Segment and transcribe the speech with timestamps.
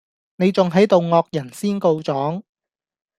[0.37, 2.41] 你仲係度惡人先告狀